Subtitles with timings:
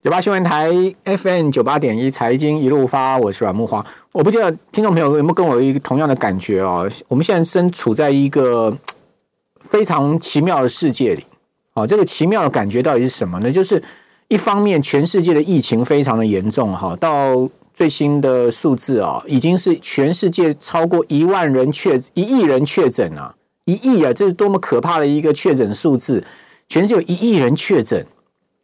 [0.00, 0.70] 九八新闻台
[1.04, 3.84] FM 九八点一财经一路发，我是阮木华。
[4.12, 6.88] 我不知道听众朋友有没有跟我一个同样的感觉哦？
[7.08, 8.72] 我们现在身处在一个
[9.60, 11.26] 非常奇妙的世界里。
[11.74, 13.50] 哦，这个奇妙的感觉到底是什么呢？
[13.50, 13.82] 就是
[14.28, 23.34] 一方面，全世界的疫情非常的严重，哈，到最新的数字啊，已经是全世界超过一万人确一亿人确诊啊，
[23.64, 26.22] 一亿啊，这是多么可怕的一个确诊数字！
[26.68, 28.06] 全世界有一亿人确诊。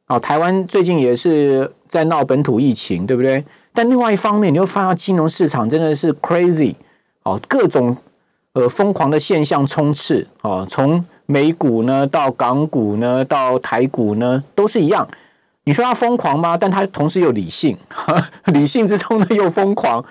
[0.06, 3.42] 哦，台湾最近也是在闹本土疫情，对不对？
[3.72, 6.74] 但另外一方面，你又发现金融市场真的是 crazy
[7.22, 7.96] 哦，各种
[8.52, 15.08] 呃疯狂的现象充斥哦，从美股呢到港股呢到台股呢都是一样。
[15.64, 16.54] 你说它疯狂吗？
[16.54, 17.74] 但它同时又理性，
[18.52, 20.04] 理性之中呢又疯狂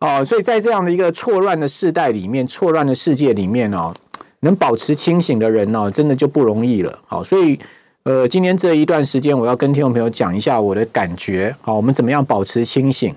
[0.00, 0.24] 哦。
[0.24, 3.94] 所以在这样的一个错乱的世代里面，错乱的世界里面哦，
[4.40, 6.98] 能保持清醒的人哦，真的就不容易了。
[7.06, 7.56] 好，所以。
[8.06, 11.52] 呃，今天这一段时间，我要跟听众朋友讲一下我的感觉。
[11.60, 13.12] 好，我们怎么样保持清醒？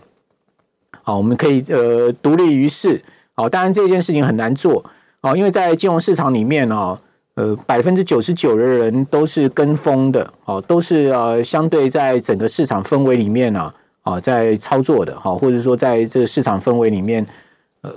[1.03, 2.99] 好，我们可以呃独立于世。
[3.35, 4.83] 好，当然这件事情很难做。
[5.21, 6.97] 好，因为在金融市场里面哦，
[7.35, 10.27] 呃，百分之九十九的人都是跟风的。
[10.43, 15.15] 好，都是呃相对在整个市场氛围里面呢，啊，在操作的。
[15.19, 17.23] 好，或者说在这个市场氛围里面，
[17.81, 17.91] 呃，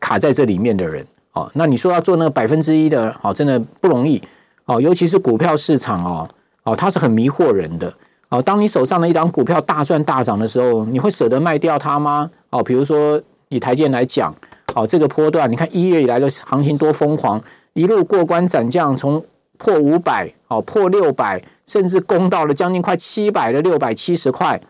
[0.00, 1.06] 卡在这里面的人。
[1.32, 4.22] 好，那你说要做那个百分之一的，好，真的不容易。
[4.70, 6.30] 哦，尤其是股票市场哦，
[6.62, 7.92] 哦，它是很迷惑人的。
[8.28, 12.30] 哦，当你手上的一档股票大赚大涨的时候，你会舍得卖掉它吗？
[12.50, 14.32] 哦，比如说以台建来讲，
[14.76, 19.20] 哦，这个波段，你看一月以来的行情多疯狂，一路过关斩将，从
[19.58, 24.60] 破五百，哦，破六百，甚至攻到了将近快七百的六百七十块。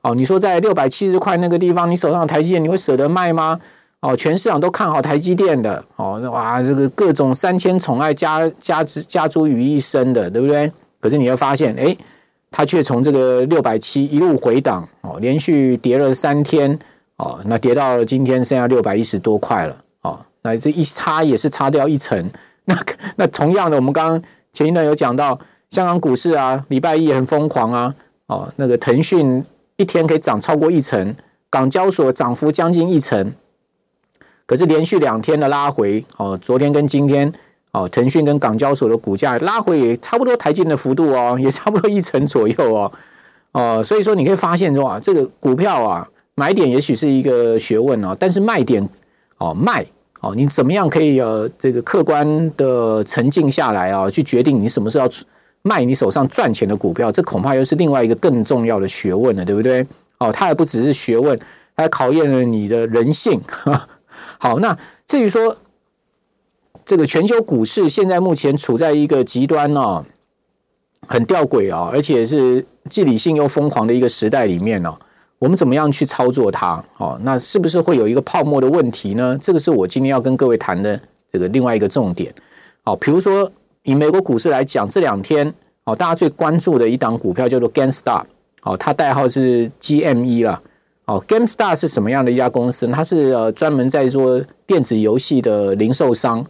[0.00, 3.60] 哦，你说在六百七十块那个地方，你手上的台积电，你会舍得卖吗？
[4.02, 10.70] 哦，全市场都看好台积电的，哦，哇，这个各种三千宠爱加加之加诸于一身的，对不对？
[11.00, 11.96] 可是你会发现，哎，
[12.50, 16.76] 它却从这个六百七一路回档，哦，连续跌了三天，
[17.16, 22.28] 哦，那跌到今天剩下六百一十多块了，哦，那这一差也是差掉一层。
[22.66, 22.76] 那
[23.14, 25.38] 那同样的，我们刚刚前一段有讲到
[25.70, 27.94] 香港股市啊，礼拜一也很疯狂啊，
[28.26, 29.44] 哦，那个腾讯
[29.76, 31.14] 一天可以涨超过一成，
[31.48, 33.32] 港交所涨幅将近一成。
[34.46, 37.32] 可是连续两天的拉回，哦，昨天跟今天，
[37.72, 42.92] 哦，腾讯跟港交所的股价拉回也差不多抬进的幅度哦， 也差不多一成左右哦，
[43.52, 48.86] 哦，所以说你可以发现说啊，这个股票啊，买点也许是一个学问哦，但是卖点
[49.38, 49.86] 哦卖
[50.20, 55.12] 哦，你怎么样可以呃这个客观的沉静下来啊，去决定你什么时候要
[55.62, 59.86] 卖你手上赚钱的股票，这恐怕又是另外一个更重要的学问了，对不对？
[60.18, 61.38] 哦，它还不只是学问，
[61.76, 63.40] 它考验了你的人性。
[64.42, 64.76] 好，那
[65.06, 65.56] 至于说
[66.84, 70.04] 这个全球股市现在目前处在一个极端哦，
[71.06, 74.92] 很吊诡啊，而且是既理性又疯狂的一个时代里面呢，
[75.38, 76.84] 我们怎么样去操作它？
[76.98, 79.38] 哦，那是不是会有一个泡沫的问题呢？
[79.40, 81.00] 这个是我今天要跟各位谈的
[81.32, 82.34] 这个另外一个重点。
[82.82, 83.48] 好，比如说
[83.84, 85.54] 以美国股市来讲，这两天
[85.84, 88.24] 哦，大家最关注的一档股票叫做 GameStop，
[88.62, 90.60] 哦，它代号是 GME 了。
[91.12, 92.86] 哦，GameStar 是什么样的一家公司？
[92.86, 96.42] 它是呃专门在做电子游戏的零售商，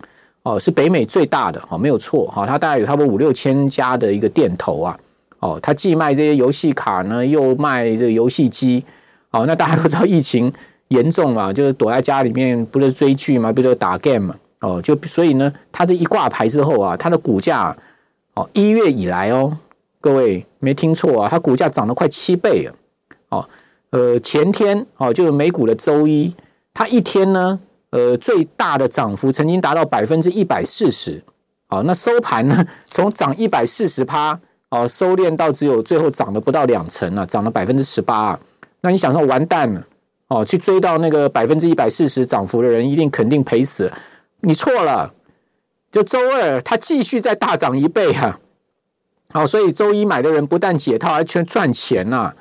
[0.44, 4.96] 哦，是北美最大的，哦，没有错，哈，它大概有差不多五六千家的一个店头啊，
[5.40, 8.84] 哦，它既卖这些游戏卡呢，又卖这个游戏机，
[9.32, 10.52] 哦，那大家都知道疫情
[10.88, 17.76] 严重嘛，就是躲在家里面，不是追剧嘛，不是打 game 嘛，哦，就所以呢，它这一挂牌之后啊，它的股价，
[18.34, 19.58] 哦，一月以来哦，
[20.00, 22.74] 各位没听错啊，它股价涨了快七倍了，
[23.30, 23.48] 哦。
[23.92, 26.34] 呃，前天哦，就是美股的周一，
[26.72, 27.60] 它一天呢，
[27.90, 31.22] 呃，最大的涨幅曾经达到百分之一百四十，
[31.68, 38.40] 好，那收盘呢，从涨一百四十趴，哦，收敛到只有最后涨了不到两成了，涨了百分之十八，
[38.80, 39.86] 那你想说完蛋了，
[40.28, 43.92] 哦，去追到那个百分之一百四十涨幅的人，一定肯定赔死，
[44.40, 45.12] 你错了，
[45.90, 48.40] 就周二它继续再大涨一倍啊，
[49.28, 52.32] 好，所以周一买的人不但解套，还全赚钱呐。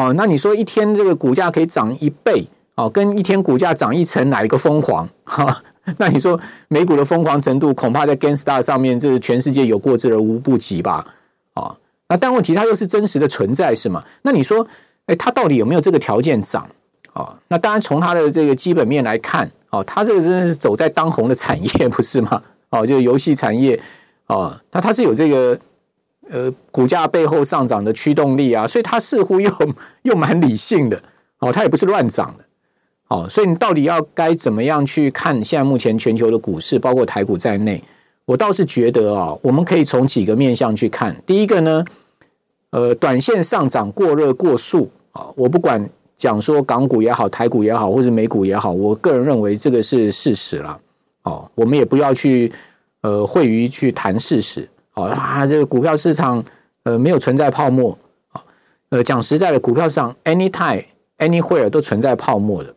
[0.00, 5.06] 哦，那你说一天这个股价可以涨一倍，哦，跟一天股价涨一成，哪一个疯狂？
[5.24, 5.62] 哈，
[5.98, 11.06] 那你说美股的疯狂程度，恐怕在 GameStar 上面，这是全世界有过之而无不及吧？
[11.52, 11.76] 啊，
[12.08, 14.02] 那但问题它又是真实的存在，是吗？
[14.22, 14.66] 那你说，
[15.04, 16.66] 哎，它到底有没有这个条件涨？
[17.12, 22.40] 啊，那当然从它的这个基本面来看，哦，它这个真的是走在当红的产业，不是吗？
[22.70, 23.78] 哦，就是游戏产业，
[24.28, 25.58] 哦，那它是有这个。
[26.30, 29.50] 呃，股价背后上涨的驱动力啊， 所以它似乎又
[30.02, 31.02] 又蛮理性的
[31.40, 32.44] 哦，它也不是乱涨的
[33.08, 37.82] 哦，所以你到底要该怎么样去看现在目前全球的股市，包括台股在内，
[38.24, 41.16] 我倒是觉得啊，我们可以从几个面向去看。
[41.26, 41.84] 第一个呢，
[42.70, 45.84] 呃，短线上涨过热过速啊，我不管
[46.14, 50.80] 讲说港股也好，台股也好，或者美股也好，我个人认为这个是事实了。
[51.24, 52.52] 哦，我们也不要去
[53.00, 54.68] 呃会于去谈事实。
[55.02, 56.42] 啊，这个股票市场
[56.84, 57.96] 呃没有存在泡沫
[58.32, 58.42] 啊。
[58.90, 60.84] 呃，讲实在的，股票市场 anytime
[61.18, 62.74] anywhere 都存在泡沫的，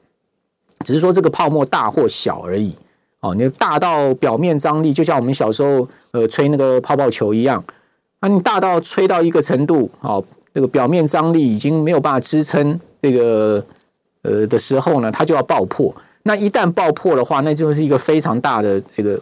[0.85, 2.75] 只是说这个泡沫大或小而已。
[3.21, 7.63] 哦，你大到表面张力，就像我们小时候呃吹那个泡泡球一样，
[8.19, 10.21] 那你大到吹到一个程度，哦，
[10.51, 13.65] 那个表面张力已经没有办法支撑这个
[14.23, 15.95] 呃的时候呢，它就要爆破。
[16.23, 19.17] 那一旦爆破的话，那就是一个非常大的这个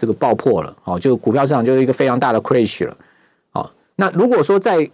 [0.00, 2.96] 这个爆破了，哦，就股票市场就是一个非常大的 crash 了，
[3.52, 4.90] 哦，那如果说在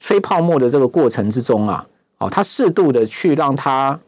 [0.00, 1.86] 吹泡沫的这个过程之中啊，
[2.18, 4.00] 哦，它适度的去让它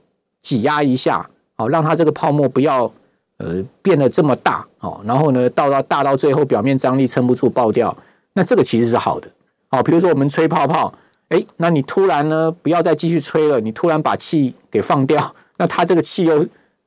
[0.43, 2.93] 挤压一下，哦，让它这个泡沫不要。
[3.41, 7.97] 呃，变得这么大哦，然后呢，到到大到最后表面张力撑不住爆掉，
[8.33, 9.31] 那这个其实是好的
[9.71, 9.81] 哦。
[9.81, 10.93] 比如说我们吹泡泡，
[11.29, 16.45] 哎，那你突然呢不要再继续吹了，你突然把气给放掉，那它这个气又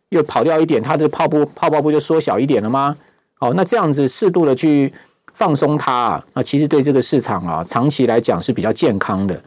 [0.09, 2.97] 又跑掉一点，它的泡泡泡泡不就缩小一点了吗？
[3.41, 4.93] 哦，那这样子适度的去
[5.33, 9.43] 放松它啊，那其实对这个市场啊长期来讲是比较健康的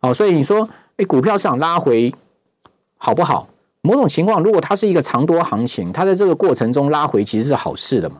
[0.00, 0.12] 哦。
[0.12, 0.68] 所以你说，
[0.98, 2.14] 哎，股票市场拉回
[2.98, 3.48] 好不好？
[3.80, 8.16] 某种情况，如果它是一个长多行情，它在这个过程中拉回其实是好事的嘛？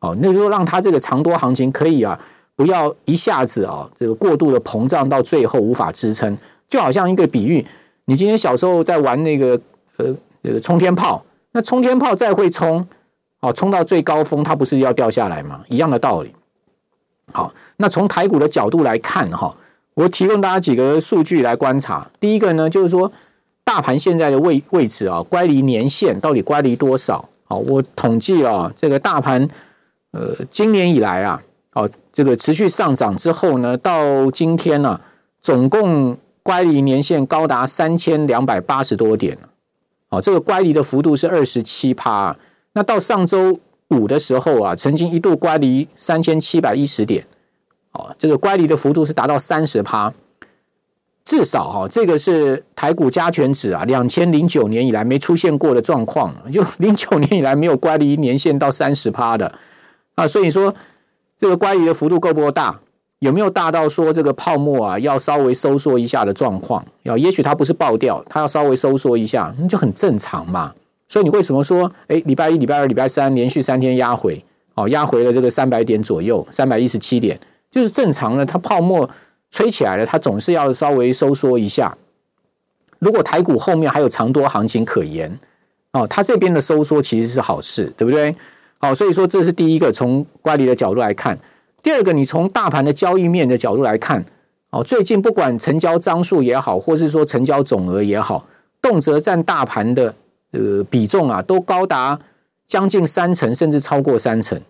[0.00, 2.18] 哦，那就说让它这个长多行情可以啊，
[2.54, 6.38] 不要一下子啊，这个过度的膨胀到最后无法支撑。
[6.68, 7.66] 就好像一个比喻，
[8.04, 9.60] 你今天小时候在玩那个
[9.96, 12.86] 呃呃冲天炮，那冲天炮再会冲，
[13.42, 15.62] 哦，冲到最高峰，它不是要掉下来吗？
[15.68, 16.32] 一样的道理。
[17.30, 19.54] 好，那从台股的角度来看哈，
[19.94, 22.10] 我提供大家几个数据来观察。
[22.18, 23.12] 第一个呢，就是说。
[23.64, 27.26] 大盘现在的位位置啊，乖离年限到底乖离多少？
[27.44, 29.48] 好，我统计了这个大盘，
[30.10, 31.40] 呃，今年以来啊，
[31.74, 35.00] 哦，这个持续上涨之后呢，到今天呢，
[35.40, 39.38] 总共乖离年限高达三千两百八十多点
[40.08, 42.36] 哦，这个乖离的幅度是二十七趴。
[42.74, 43.58] 那到上周
[43.88, 47.26] 五的时候啊，曾经一度乖离三千七百一十点，
[47.92, 50.12] 哦，这个乖离的幅度是达到三十趴。
[51.24, 59.52] 至少哈，这个是台股加权指啊，两千零九年以来没出现过的状况，就 零九年以来没有乖离年限到三十趴的
[60.16, 60.74] 啊，所以说
[61.36, 62.80] 这个乖离的幅度够不够大？
[63.20, 66.84] 有没有大到说这个泡沫啊要稍微收缩一下的状况？
[67.04, 70.74] 要也许它不是爆掉，它要稍微收缩一下，那就很正常嘛。
[71.12, 74.42] 所以你为什么说，哎，礼拜一、礼拜二、礼拜三连续三天压回，
[74.76, 77.38] 哦，压回了这个三百点左右，三百一十七点，
[77.70, 79.06] 就是正常的，它泡沫。
[79.54, 81.94] 吹起来了，它总是要稍微收缩一下。
[83.00, 85.38] 如果台股后面还有长多行情可言，
[85.92, 88.34] 哦，它这边的收缩其实是好事，对不对？
[88.78, 91.38] 好，所以说这是第一个从乖离的角度来看。
[91.82, 94.24] 第二个，你从大盘的交易面的角度来看，
[94.70, 98.48] 哦，最近不管成交张数也好，或是说成交总额也好，
[98.80, 100.14] 动辄占大盘的
[100.52, 102.18] 呃比重啊，都高达
[102.66, 104.60] 将近三成，甚至超过三成。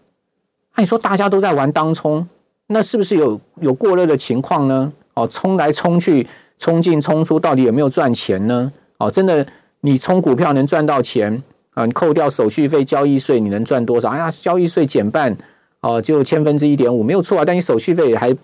[0.74, 2.26] 那你说大家都在玩当冲？
[2.68, 4.92] 那是不是有有过热的情况呢？
[5.14, 6.26] 哦，冲来冲去，
[6.56, 8.72] 冲进冲出，到底有没有赚钱呢？
[8.96, 9.46] 哦，真的，
[9.80, 11.42] 你冲股票能赚到钱
[11.74, 11.84] 啊？
[11.84, 14.08] 你扣掉手续费、交易税，你能赚多少？
[14.08, 15.36] 哎呀，交易税减半，
[15.80, 17.44] 哦，就千分之一点五，没有错啊。
[17.44, 18.34] 但你手续费还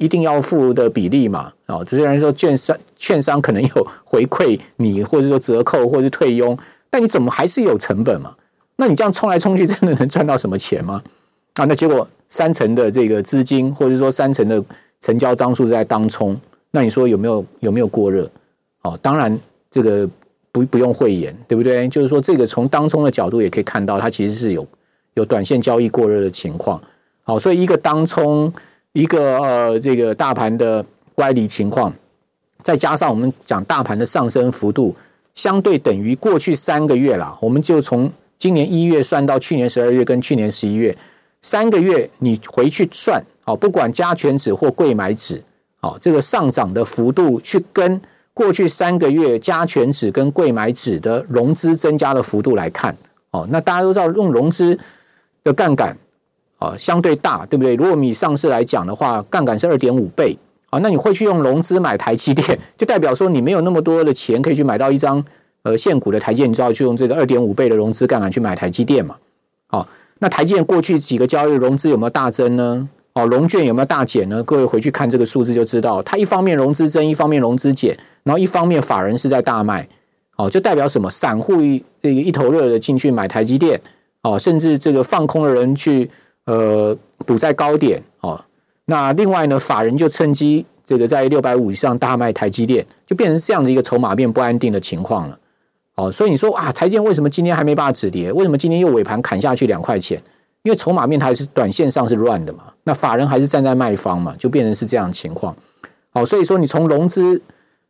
[0.00, 1.52] 一定要付的比例嘛？
[1.66, 6.58] 哦，虽然说券商券商可能有回馈你，或者说折扣，或者是退佣，
[6.90, 8.34] 但你怎么还是有成本嘛？
[8.76, 11.00] 那你这样冲来冲去，真的能赚到什么钱吗？
[11.54, 12.08] 啊，那结果。
[12.32, 14.64] 三成的这个资金，或者说三成的
[15.00, 16.40] 成交张数在当冲，
[16.70, 18.30] 那你说有没有有没有过热？
[18.82, 19.36] 哦，当然
[19.68, 20.08] 这个
[20.52, 21.88] 不不用讳言，对不对？
[21.88, 24.64] 就是说这个从当冲的角度也可以看到，它其实是有
[25.14, 26.80] 有短线交易过热的情况。
[27.24, 28.52] 好，所以一个当冲，
[28.92, 31.92] 一个呃这个大盘的乖离情况，
[32.62, 34.94] 再加上我们讲大盘的上升幅度，
[35.34, 40.96] 相对等于过去三个月啦，我们就从今年一月算到去年十二月跟去年十一月。
[41.42, 45.42] 三个月你回去算，好，不管加权指或贵买指，
[45.80, 47.98] 好，这个上涨的幅度去跟
[48.34, 52.94] 过去三个月加权指跟贵买指的融资增加的幅度来看，
[53.30, 54.78] 哦，那大家都知道用融资
[55.42, 55.96] 的杠杆，
[56.60, 57.74] 啊，相对大，对不对？
[57.74, 60.38] 如果你上市来讲的话，杠杆是二点五倍，
[60.70, 65.24] 啊，那你会去用融资买台积电，就代表说你没有那么多的钱可以去买到一张
[65.64, 69.16] 呃现股的台积电，你知道去用这个二点五倍的融资杠杆去买台积电嘛？
[69.66, 69.88] 好。
[70.22, 72.86] 那台积电过去几个交易融资有没有大增呢？
[73.14, 74.42] 哦，融券有没有大减呢？
[74.42, 79.88] 各位回去看这个数字就知道，它一方面融资增，一方面融资减，然后一方面法人是在大卖，
[80.36, 81.10] 哦，就代表什么？
[81.10, 83.80] 散户一这个一头热的进去买台积电，
[84.20, 86.10] 哦，甚至这个放空的人去
[86.50, 88.44] 呃补在高点，哦，
[88.86, 95.38] 那另外呢，法人就趁机这个在六百五以上大卖台积电，就变成这样的一个筹码面不安定的情况了。
[95.94, 98.32] 哦，所以你说啊，台积电为什么今天还没办法止跌？
[98.32, 100.20] 为什么今天又尾盘砍下去两块钱？
[100.62, 105.54] 因为筹码面它还是短线上是乱的嘛，那法人还是站在卖方嘛，就变成是这样的情况。
[106.10, 107.40] 好，所以说你从融资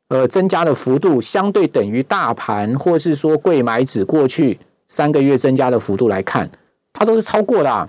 [0.09, 6.51] 呃增加的幅度相对等于大盘，或是说贵买指过去三个月增加的幅度来看，
[6.93, 7.89] 它都是超过的。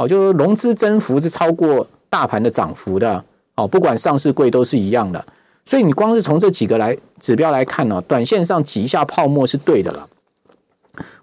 [0.00, 3.22] 哦，就是融资增幅是超过大盘的涨幅的。
[3.56, 5.22] 哦，不管上市贵都是一样的。
[5.66, 10.08] 所以你光是从这几个来指标来看呢，短线上挤一下泡沫是对的了。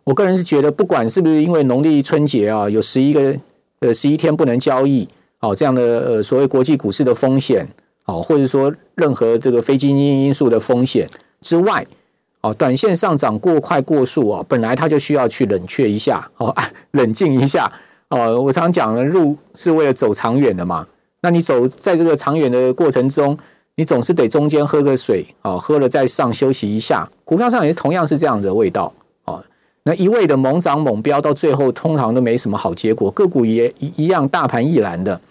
[0.03, 3.35] 我个人是觉得，不管是不是因为农历春节啊，有十一个
[3.79, 7.67] 呃十一天不能交易，哦这样的呃所谓国际股市的风险，
[8.05, 11.09] 哦或者说任何这个非经济因素的风险
[11.41, 11.83] 之外，
[12.41, 16.55] 哦短线上涨过快过速啊，本来它就需要去冷却一下，哦
[16.91, 17.69] 冷静一下，
[18.09, 20.87] 哦我常讲了，路是为了走长远的嘛，
[21.21, 23.37] 那你走在这个长远的过程中。
[23.79, 27.07] 你总是得中间喝个水，哦，喝了再上休息一下。
[27.23, 28.91] 股票上也是同样是这样的味道，
[29.25, 29.39] 哦，
[29.83, 35.21] 那一味的猛涨猛飙，到最后通常都没什么好结果，个股也一样大盘一蓝的，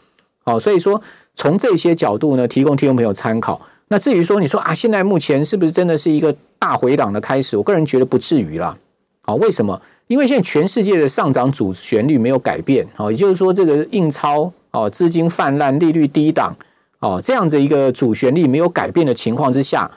[0.45, 1.03] 哦，所以说
[1.35, 3.61] 从这些角度呢，提供听众朋友参考。
[3.89, 7.57] 那至于说你说啊，现在目前是不是真的是一个大回档的开始？
[7.57, 8.79] 我个人觉得不至于啦，
[9.25, 9.83] 哦，为什么？
[10.09, 16.57] 因为现在全世界的上涨主旋律没有改变，哦，也就是说这个印钞，哦，资金泛滥，利率低档。
[16.99, 19.89] 哦，这样的一个主旋律没有改变的情况之下，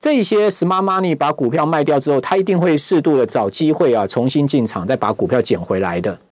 [0.00, 6.18] 这些 smart money 把股票卖掉之后，他一定会适度的找机会啊，重新进场，再把股票捡回来的。